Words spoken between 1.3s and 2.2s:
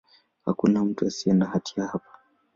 na hatia hapa.